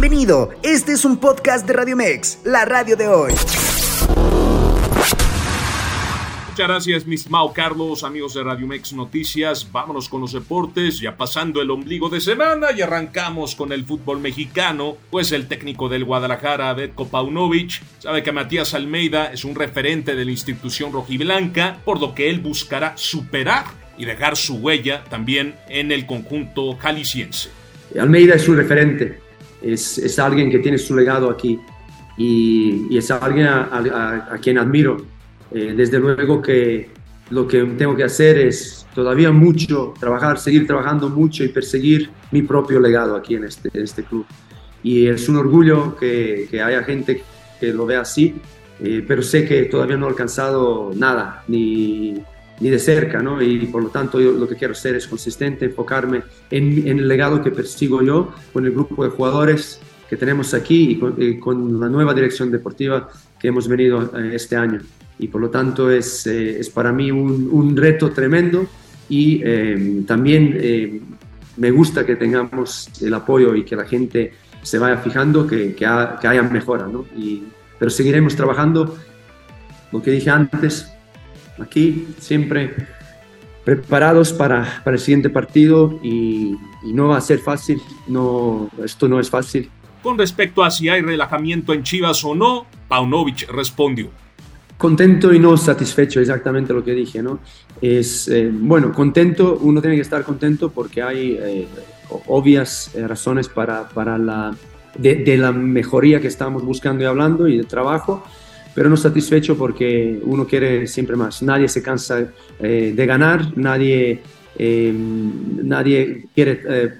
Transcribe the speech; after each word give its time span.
Bienvenido, 0.00 0.50
este 0.62 0.92
es 0.92 1.04
un 1.04 1.18
podcast 1.18 1.66
de 1.66 1.72
Radio 1.72 1.96
Mex, 1.96 2.42
la 2.44 2.64
radio 2.64 2.94
de 2.96 3.08
hoy. 3.08 3.32
Muchas 6.50 6.68
gracias, 6.68 7.04
mis 7.04 7.28
Mao 7.28 7.52
Carlos, 7.52 8.04
amigos 8.04 8.34
de 8.34 8.44
Radio 8.44 8.68
Mex 8.68 8.92
Noticias. 8.92 9.72
Vámonos 9.72 10.08
con 10.08 10.20
los 10.20 10.32
deportes, 10.32 11.00
ya 11.00 11.16
pasando 11.16 11.60
el 11.60 11.72
ombligo 11.72 12.08
de 12.10 12.20
semana 12.20 12.68
y 12.70 12.80
arrancamos 12.80 13.56
con 13.56 13.72
el 13.72 13.84
fútbol 13.84 14.20
mexicano, 14.20 14.96
pues 15.10 15.32
el 15.32 15.48
técnico 15.48 15.88
del 15.88 16.04
Guadalajara, 16.04 16.72
Betko 16.74 17.08
Paunovic, 17.08 17.82
sabe 17.98 18.22
que 18.22 18.30
Matías 18.30 18.74
Almeida 18.74 19.32
es 19.32 19.44
un 19.44 19.56
referente 19.56 20.14
de 20.14 20.24
la 20.24 20.30
institución 20.30 20.92
rojiblanca, 20.92 21.80
por 21.84 22.00
lo 22.00 22.14
que 22.14 22.30
él 22.30 22.38
buscará 22.38 22.96
superar 22.96 23.64
y 23.98 24.04
dejar 24.04 24.36
su 24.36 24.58
huella 24.58 25.02
también 25.10 25.56
en 25.68 25.90
el 25.90 26.06
conjunto 26.06 26.76
jalisciense. 26.76 27.50
Almeida 27.98 28.36
es 28.36 28.48
un 28.48 28.58
referente, 28.58 29.27
es, 29.62 29.98
es 29.98 30.18
alguien 30.18 30.50
que 30.50 30.58
tiene 30.58 30.78
su 30.78 30.94
legado 30.94 31.30
aquí 31.30 31.58
y, 32.16 32.96
es 32.96 33.10
alguien 33.10 33.46
a, 33.46 34.38
quien 34.42 34.58
admiro. 34.58 34.98
Eh, 35.50 35.72
desde 35.76 35.98
luego 35.98 36.42
que 36.42 36.90
lo 37.30 37.46
que 37.46 37.62
tengo 37.64 37.96
que 37.96 38.04
hacer 38.04 38.38
es 38.38 38.86
todavía 38.94 39.30
mucho 39.30 39.94
trabajar, 39.98 40.38
seguir 40.38 40.66
trabajando 40.66 41.08
mucho 41.08 41.44
y 41.44 41.48
perseguir 41.48 42.10
mi 42.32 42.42
propio 42.42 42.80
legado 42.80 43.16
aquí 43.16 43.36
en 43.36 43.44
este, 43.44 43.70
en 43.72 43.84
este 43.84 44.02
club. 44.02 44.26
Y 44.82 45.06
es 45.06 45.28
un 45.28 45.36
orgullo 45.36 45.96
que, 45.96 46.48
que 46.50 46.62
haya 46.62 46.82
gente 46.82 47.22
que 47.60 47.72
lo 47.72 47.86
vea 47.86 48.02
así, 48.02 48.34
eh, 48.80 49.04
pero 49.06 49.22
sé 49.22 49.44
que 49.44 49.64
todavía 49.64 49.96
no 49.96 50.06
he 50.06 50.10
alcanzado 50.10 50.92
nada, 50.94 51.42
ni, 51.48 52.22
ni 52.60 52.70
de 52.70 52.78
cerca, 52.78 53.20
¿no? 53.20 53.40
Y 53.42 53.66
por 53.66 53.82
lo 53.82 53.88
tanto 53.88 54.20
yo 54.20 54.32
lo 54.32 54.48
que 54.48 54.56
quiero 54.56 54.72
hacer 54.72 54.96
es 54.96 55.06
consistente, 55.06 55.66
enfocarme 55.66 56.22
en, 56.50 56.86
en, 56.88 56.98
el 56.98 57.08
legado 57.08 57.42
que 57.42 57.50
persigo 57.50 58.02
yo 58.02 58.32
con 58.52 58.64
el 58.64 58.72
grupo 58.72 59.04
de 59.04 59.10
jugadores 59.10 59.80
que 60.08 60.16
tenemos 60.16 60.54
aquí 60.54 60.92
y 60.92 60.98
con, 60.98 61.14
y 61.18 61.38
con 61.38 61.78
la 61.80 61.88
nueva 61.88 62.14
dirección 62.14 62.50
deportiva 62.50 63.08
que 63.38 63.48
hemos 63.48 63.68
venido 63.68 64.10
eh, 64.18 64.32
este 64.34 64.56
año. 64.56 64.80
Y 65.18 65.28
por 65.28 65.40
lo 65.40 65.50
tanto 65.50 65.90
es, 65.90 66.26
eh, 66.26 66.60
es 66.60 66.70
para 66.70 66.92
mí 66.92 67.10
un, 67.10 67.48
un, 67.50 67.76
reto 67.76 68.10
tremendo 68.10 68.66
y 69.08 69.40
eh, 69.44 70.02
también 70.06 70.56
eh, 70.60 71.00
me 71.56 71.70
gusta 71.70 72.06
que 72.06 72.16
tengamos 72.16 72.88
el 73.00 73.12
apoyo 73.14 73.54
y 73.54 73.64
que 73.64 73.74
la 73.74 73.84
gente 73.84 74.32
se 74.62 74.78
vaya 74.78 74.98
fijando 74.98 75.46
que, 75.46 75.74
que, 75.74 75.86
ha, 75.86 76.18
que 76.20 76.28
haya 76.28 76.42
mejora, 76.42 76.86
¿no? 76.86 77.04
Y, 77.16 77.42
pero 77.78 77.90
seguiremos 77.90 78.36
trabajando, 78.36 78.96
lo 79.92 80.02
que 80.02 80.10
dije 80.10 80.30
antes, 80.30 80.92
aquí 81.60 82.08
siempre 82.18 82.74
preparados 83.64 84.32
para, 84.32 84.80
para 84.82 84.96
el 84.96 85.00
siguiente 85.00 85.28
partido 85.28 85.98
y, 86.02 86.56
y, 86.82 86.92
no 86.94 87.08
va 87.08 87.18
a 87.18 87.20
ser 87.20 87.38
fácil, 87.38 87.82
no, 88.06 88.70
esto 88.82 89.08
no 89.08 89.20
es 89.20 89.28
fácil. 89.28 89.68
Con 90.02 90.16
respecto 90.16 90.64
a 90.64 90.70
si 90.70 90.88
hay 90.88 91.02
relajamiento 91.02 91.74
en 91.74 91.82
Chivas 91.82 92.24
o 92.24 92.34
no, 92.34 92.66
Paunovic 92.88 93.50
respondió. 93.50 94.08
Contento 94.78 95.34
y 95.34 95.38
no 95.38 95.56
satisfecho, 95.56 96.20
exactamente 96.20 96.72
lo 96.72 96.84
que 96.84 96.92
dije, 96.92 97.22
¿no? 97.22 97.40
Es, 97.82 98.28
eh, 98.28 98.48
bueno, 98.50 98.92
contento, 98.92 99.58
uno 99.60 99.80
tiene 99.80 99.96
que 99.96 100.02
estar 100.02 100.22
contento 100.22 100.70
porque 100.70 101.02
hay 101.02 101.36
eh, 101.38 101.68
obvias 102.26 102.94
eh, 102.94 103.06
razones 103.06 103.48
para, 103.48 103.88
para 103.88 104.16
la, 104.16 104.56
de, 104.96 105.16
de 105.16 105.36
la 105.36 105.52
mejoría 105.52 106.20
que 106.20 106.28
estamos 106.28 106.64
buscando 106.64 107.02
y 107.02 107.06
hablando 107.06 107.48
y 107.48 107.58
de 107.58 107.64
trabajo, 107.64 108.24
pero 108.78 108.88
no 108.88 108.96
satisfecho 108.96 109.58
porque 109.58 110.20
uno 110.22 110.46
quiere 110.46 110.86
siempre 110.86 111.16
más. 111.16 111.42
Nadie 111.42 111.66
se 111.66 111.82
cansa 111.82 112.28
eh, 112.60 112.92
de 112.94 113.06
ganar, 113.06 113.58
nadie, 113.58 114.20
eh, 114.56 114.92
nadie 114.94 116.26
quiere 116.32 116.60
eh, 116.64 116.94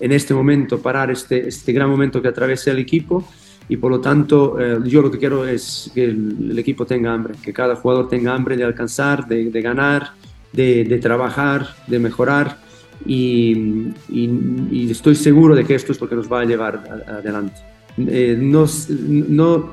en 0.00 0.12
este 0.12 0.34
momento 0.34 0.78
parar 0.80 1.10
este, 1.10 1.48
este 1.48 1.72
gran 1.72 1.88
momento 1.88 2.20
que 2.20 2.28
atraviesa 2.28 2.72
el 2.72 2.80
equipo 2.80 3.26
y 3.70 3.78
por 3.78 3.90
lo 3.90 4.02
tanto 4.02 4.58
yo 4.84 5.00
lo 5.00 5.10
que 5.10 5.16
quiero 5.16 5.48
es 5.48 5.90
que 5.94 6.04
el, 6.04 6.50
el, 6.50 6.58
equipo 6.58 6.84
tenga 6.84 7.14
hambre, 7.14 7.36
que 7.42 7.54
cada 7.54 7.74
jugador 7.76 8.10
tenga 8.10 8.34
hambre 8.34 8.58
de 8.58 8.64
alcanzar, 8.64 9.26
de, 9.26 9.50
de 9.50 9.62
ganar, 9.62 10.10
de, 10.52 10.84
de, 10.84 10.98
trabajar, 10.98 11.68
de 11.86 11.98
mejorar. 11.98 12.58
Y, 13.06 13.94
y, 14.10 14.30
y, 14.70 14.90
estoy 14.90 15.14
seguro 15.14 15.54
de 15.54 15.64
que 15.64 15.74
esto 15.74 15.92
es 15.92 16.00
lo 16.02 16.06
que 16.06 16.16
nos 16.16 16.30
va 16.30 16.40
a 16.42 16.44
llevar 16.44 17.02
adelante. 17.06 17.62
Eh, 17.96 18.36
no, 18.38 18.66
no, 19.28 19.72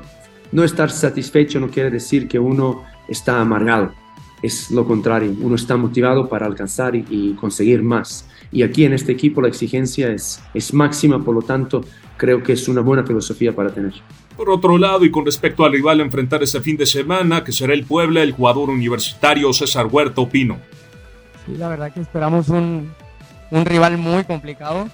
no 0.56 0.64
estar 0.64 0.90
satisfecho 0.90 1.60
no 1.60 1.68
quiere 1.68 1.90
decir 1.90 2.28
que 2.28 2.38
uno 2.38 2.82
está 3.08 3.42
amargado, 3.42 3.92
es 4.40 4.70
lo 4.70 4.86
contrario, 4.86 5.36
uno 5.42 5.54
está 5.54 5.76
motivado 5.76 6.30
para 6.30 6.46
alcanzar 6.46 6.96
y, 6.96 7.04
y 7.10 7.34
conseguir 7.34 7.82
más. 7.82 8.26
Y 8.50 8.62
aquí 8.62 8.86
en 8.86 8.94
este 8.94 9.12
equipo 9.12 9.42
la 9.42 9.48
exigencia 9.48 10.08
es, 10.08 10.42
es 10.54 10.72
máxima, 10.72 11.22
por 11.22 11.34
lo 11.34 11.42
tanto 11.42 11.82
creo 12.16 12.42
que 12.42 12.54
es 12.54 12.68
una 12.68 12.80
buena 12.80 13.04
filosofía 13.04 13.54
para 13.54 13.68
tener. 13.68 13.92
Por 14.34 14.48
otro 14.48 14.78
lado, 14.78 15.04
y 15.04 15.10
con 15.10 15.26
respecto 15.26 15.62
al 15.62 15.72
rival 15.72 16.00
a 16.00 16.04
enfrentar 16.04 16.42
este 16.42 16.62
fin 16.62 16.78
de 16.78 16.86
semana, 16.86 17.44
que 17.44 17.52
será 17.52 17.74
el 17.74 17.84
Puebla, 17.84 18.22
el 18.22 18.32
jugador 18.32 18.70
universitario 18.70 19.52
César 19.52 19.88
Huerta 19.92 20.22
Opino. 20.22 20.56
Sí, 21.44 21.54
la 21.58 21.68
verdad 21.68 21.92
que 21.92 22.00
esperamos 22.00 22.48
un, 22.48 22.90
un 23.50 23.64
rival 23.66 23.98
muy 23.98 24.24
complicado. 24.24 24.88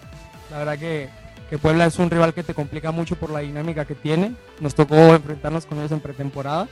La 0.50 0.58
verdad 0.58 0.76
que 0.76 1.21
que 1.52 1.58
Puebla 1.58 1.84
es 1.84 1.98
un 1.98 2.08
rival 2.08 2.32
que 2.32 2.42
te 2.42 2.54
complica 2.54 2.92
mucho 2.92 3.14
por 3.14 3.28
la 3.28 3.40
dinámica 3.40 3.84
que 3.84 3.94
tiene. 3.94 4.34
Nos 4.60 4.74
tocó 4.74 4.96
enfrentarnos 5.14 5.66
con 5.66 5.76
ellos 5.76 5.92
en 5.92 6.00
pretemporada 6.00 6.66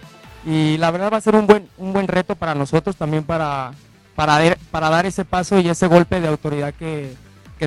y 0.46 0.78
la 0.78 0.90
verdad 0.90 1.12
va 1.12 1.18
a 1.18 1.20
ser 1.20 1.36
un 1.36 1.46
buen, 1.46 1.68
un 1.76 1.92
buen 1.92 2.08
reto 2.08 2.34
para 2.34 2.54
nosotros 2.54 2.96
también 2.96 3.24
para, 3.24 3.72
para, 4.16 4.56
para 4.70 4.88
dar 4.88 5.04
ese 5.04 5.26
paso 5.26 5.60
y 5.60 5.68
ese 5.68 5.86
golpe 5.86 6.18
de 6.18 6.28
autoridad 6.28 6.72
que, 6.72 7.14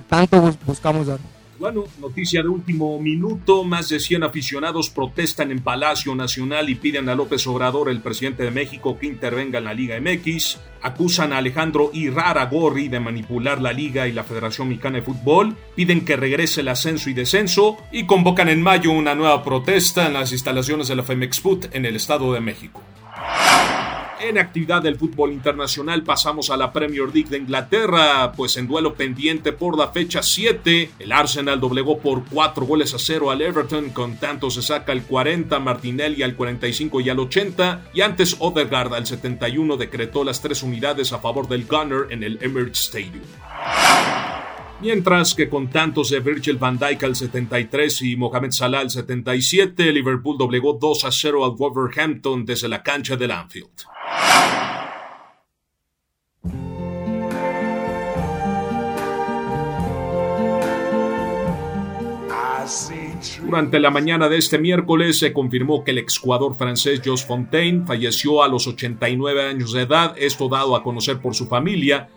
tanto 0.09 0.41
bus 0.41 0.57
buscamos 0.65 1.05
dar. 1.05 1.19
Bueno, 1.59 1.83
noticia 2.01 2.41
de 2.41 2.47
último 2.47 2.99
minuto, 2.99 3.63
más 3.63 3.87
de 3.87 3.99
100 3.99 4.23
aficionados 4.23 4.89
protestan 4.89 5.51
en 5.51 5.61
Palacio 5.61 6.15
Nacional 6.15 6.69
y 6.69 6.75
piden 6.75 7.09
a 7.09 7.15
López 7.15 7.45
Obrador, 7.45 7.89
el 7.89 8.01
presidente 8.01 8.43
de 8.43 8.51
México, 8.51 8.97
que 8.97 9.05
intervenga 9.05 9.59
en 9.59 9.65
la 9.65 9.73
Liga 9.73 9.99
MX. 9.99 10.59
Acusan 10.81 11.31
a 11.31 11.37
Alejandro 11.37 11.91
Iraragorri 11.93 12.87
de 12.87 12.99
manipular 12.99 13.61
la 13.61 13.71
Liga 13.71 14.07
y 14.07 14.13
la 14.13 14.23
Federación 14.23 14.69
Mexicana 14.69 14.97
de 14.97 15.03
Fútbol. 15.03 15.55
Piden 15.75 16.03
que 16.03 16.15
regrese 16.15 16.61
el 16.61 16.69
ascenso 16.69 17.09
y 17.09 17.13
descenso 17.13 17.77
y 17.91 18.07
convocan 18.07 18.49
en 18.49 18.61
mayo 18.61 18.91
una 18.91 19.13
nueva 19.13 19.43
protesta 19.43 20.07
en 20.07 20.13
las 20.13 20.31
instalaciones 20.31 20.87
de 20.87 20.95
la 20.95 21.03
Femexput 21.03 21.73
en 21.73 21.85
el 21.85 21.95
Estado 21.95 22.33
de 22.33 22.41
México. 22.41 22.81
En 24.23 24.37
actividad 24.37 24.81
del 24.81 24.95
fútbol 24.95 25.33
internacional 25.33 26.01
pasamos 26.01 26.49
a 26.49 26.55
la 26.55 26.71
Premier 26.71 27.13
League 27.13 27.29
de 27.29 27.39
Inglaterra, 27.39 28.31
pues 28.31 28.55
en 28.55 28.69
duelo 28.69 28.93
pendiente 28.93 29.51
por 29.51 29.77
la 29.77 29.89
fecha 29.89 30.23
7, 30.23 30.91
el 30.99 31.11
Arsenal 31.11 31.59
doblegó 31.59 31.99
por 31.99 32.23
4 32.31 32.65
goles 32.65 32.93
a 32.93 32.99
0 32.99 33.31
al 33.31 33.41
Everton, 33.41 33.89
con 33.89 34.15
tanto 34.15 34.49
se 34.49 34.61
saca 34.61 34.93
al 34.93 35.03
40, 35.03 35.59
Martinelli 35.59 36.23
al 36.23 36.37
45 36.37 37.01
y 37.01 37.09
al 37.09 37.19
80, 37.19 37.89
y 37.93 37.99
antes 37.99 38.37
Odegaard 38.39 38.93
al 38.93 39.05
71 39.05 39.75
decretó 39.75 40.23
las 40.23 40.41
tres 40.41 40.63
unidades 40.63 41.11
a 41.11 41.19
favor 41.19 41.49
del 41.49 41.65
Gunner 41.65 42.07
en 42.09 42.23
el 42.23 42.39
Emirates 42.41 42.79
Stadium. 42.79 43.25
Mientras 44.79 45.35
que 45.35 45.49
con 45.49 45.69
tantos 45.69 46.09
de 46.11 46.21
Virgil 46.21 46.55
van 46.55 46.77
Dijk 46.77 47.03
al 47.03 47.17
73 47.17 48.01
y 48.03 48.15
Mohamed 48.15 48.51
Salah 48.51 48.79
al 48.79 48.89
77, 48.89 49.91
Liverpool 49.91 50.37
doblegó 50.37 50.77
2 50.79 51.03
a 51.03 51.11
0 51.11 51.43
al 51.43 51.51
Wolverhampton 51.51 52.45
desde 52.45 52.69
la 52.69 52.81
cancha 52.81 53.17
del 53.17 53.31
Anfield. 53.31 53.93
Durante 63.41 63.79
la 63.79 63.89
mañana 63.89 64.29
de 64.29 64.37
este 64.37 64.57
miércoles 64.57 65.19
se 65.19 65.33
confirmó 65.33 65.83
que 65.83 65.91
el 65.91 65.97
exjugador 65.97 66.55
francés 66.55 67.01
Jos 67.03 67.25
Fontaine 67.25 67.85
falleció 67.85 68.43
a 68.43 68.47
los 68.47 68.67
89 68.67 69.49
años 69.49 69.73
de 69.73 69.81
edad, 69.81 70.15
esto 70.17 70.49
dado 70.49 70.75
a 70.75 70.83
conocer 70.83 71.19
por 71.19 71.35
su 71.35 71.47
familia. 71.47 72.09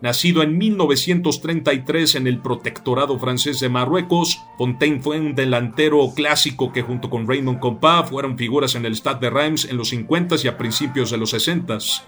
Nacido 0.00 0.42
en 0.42 0.56
1933 0.56 2.14
en 2.14 2.28
el 2.28 2.40
protectorado 2.40 3.18
francés 3.18 3.58
de 3.58 3.68
Marruecos, 3.68 4.40
Fontaine 4.56 5.00
fue 5.00 5.18
un 5.18 5.34
delantero 5.34 6.12
clásico 6.14 6.72
que 6.72 6.82
junto 6.82 7.10
con 7.10 7.26
Raymond 7.26 7.58
Compa 7.58 8.04
fueron 8.04 8.38
figuras 8.38 8.76
en 8.76 8.86
el 8.86 8.94
Stade 8.94 9.18
de 9.18 9.30
Reims 9.30 9.64
en 9.64 9.76
los 9.76 9.92
50s 9.92 10.44
y 10.44 10.48
a 10.48 10.56
principios 10.56 11.10
de 11.10 11.18
los 11.18 11.34
60s. 11.34 12.02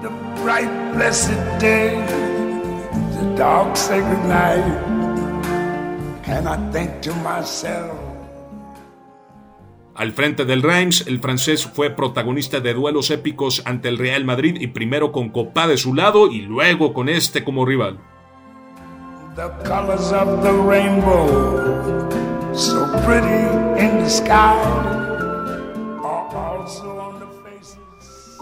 The 0.00 0.08
bright, 0.42 0.70
blessed 0.94 1.36
day, 1.60 2.00
the 3.20 3.36
dark, 3.36 3.76
sacred 3.76 4.24
night, 4.24 4.64
and 6.26 6.48
I 6.48 6.56
think 6.72 7.02
to 7.02 7.14
myself, 7.16 8.01
al 9.94 10.12
frente 10.12 10.46
del 10.46 10.62
Reims, 10.62 11.06
el 11.06 11.20
francés 11.20 11.66
fue 11.66 11.90
protagonista 11.90 12.60
de 12.60 12.72
duelos 12.72 13.10
épicos 13.10 13.62
ante 13.66 13.88
el 13.88 13.98
Real 13.98 14.24
Madrid 14.24 14.56
y 14.58 14.68
primero 14.68 15.12
con 15.12 15.28
Copa 15.28 15.66
de 15.66 15.76
su 15.76 15.94
lado 15.94 16.30
y 16.30 16.40
luego 16.40 16.94
con 16.94 17.10
este 17.10 17.44
como 17.44 17.66
rival. 17.66 17.98
The 19.36 19.50
colors 19.66 20.12
of 20.12 20.42
the 20.42 20.52
rainbow, 20.52 21.28
so 22.54 22.86
pretty 23.04 23.82
in 23.82 24.02
the 24.02 24.08
sky, 24.08 24.56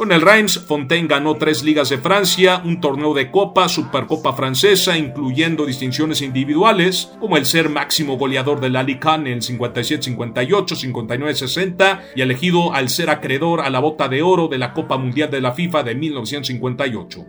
Con 0.01 0.13
el 0.13 0.23
Reims, 0.23 0.59
Fontaine 0.59 1.07
ganó 1.07 1.37
tres 1.37 1.63
ligas 1.63 1.91
de 1.91 1.99
Francia, 1.99 2.63
un 2.65 2.81
torneo 2.81 3.13
de 3.13 3.31
Copa, 3.31 3.69
Supercopa 3.69 4.33
francesa, 4.33 4.97
incluyendo 4.97 5.67
distinciones 5.67 6.23
individuales, 6.23 7.13
como 7.21 7.37
el 7.37 7.45
ser 7.45 7.69
máximo 7.69 8.17
goleador 8.17 8.61
de 8.61 8.71
la 8.71 8.83
Ligue 8.83 9.15
en 9.15 9.27
el 9.27 9.43
57-58, 9.43 10.17
59-60 10.17 12.01
y 12.17 12.23
elegido 12.23 12.73
al 12.73 12.89
ser 12.89 13.11
acreedor 13.11 13.61
a 13.61 13.69
la 13.69 13.81
bota 13.81 14.09
de 14.09 14.23
oro 14.23 14.49
de 14.49 14.57
la 14.57 14.73
Copa 14.73 14.97
Mundial 14.97 15.31
de 15.31 15.43
la 15.43 15.53
FIFA 15.53 15.83
de 15.83 15.95
1958. 15.95 17.27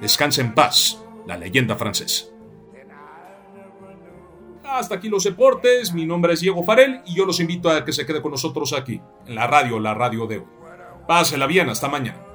Descansa 0.00 0.40
en 0.40 0.54
paz, 0.54 1.02
la 1.26 1.36
leyenda 1.36 1.74
francesa. 1.74 2.29
Hasta 4.64 4.96
aquí 4.96 5.08
los 5.08 5.24
deportes, 5.24 5.92
mi 5.92 6.06
nombre 6.06 6.34
es 6.34 6.40
Diego 6.40 6.64
Farel 6.64 7.02
y 7.06 7.14
yo 7.14 7.24
los 7.24 7.40
invito 7.40 7.70
a 7.70 7.84
que 7.84 7.92
se 7.92 8.06
quede 8.06 8.22
con 8.22 8.30
nosotros 8.30 8.72
aquí, 8.72 9.00
en 9.26 9.34
la 9.34 9.46
radio, 9.46 9.80
la 9.80 9.94
radio 9.94 10.26
de 10.26 10.38
hoy. 10.38 10.44
Pásela 11.06 11.46
bien, 11.46 11.68
hasta 11.68 11.88
mañana. 11.88 12.26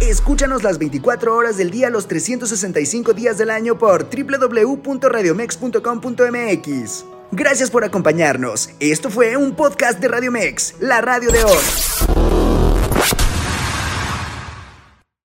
Escúchanos 0.00 0.62
las 0.62 0.78
24 0.78 1.34
horas 1.34 1.56
del 1.56 1.70
día, 1.70 1.90
los 1.90 2.06
365 2.08 3.12
días 3.12 3.38
del 3.38 3.50
año 3.50 3.78
por 3.78 4.08
www.radiomex.com.mx. 4.08 7.04
Gracias 7.30 7.70
por 7.70 7.84
acompañarnos. 7.84 8.70
Esto 8.80 9.10
fue 9.10 9.36
un 9.36 9.54
podcast 9.54 10.00
de 10.00 10.08
Radio 10.08 10.32
Mex, 10.32 10.74
la 10.80 11.00
radio 11.00 11.30
de 11.30 11.44
hoy. 11.44 12.17